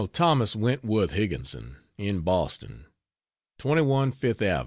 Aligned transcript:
Thomas 0.13 0.55
Wentworth 0.55 1.11
Higginson, 1.11 1.75
in 1.95 2.21
Boston: 2.21 2.85
21 3.59 4.11
FIFTH 4.13 4.41
AVE. 4.41 4.59